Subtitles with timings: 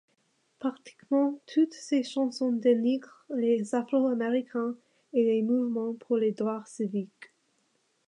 [0.57, 4.75] Pratiquement toutes ses chansons dénigrent les afro-américains
[5.13, 7.31] et les mouvements pour les droits civiques.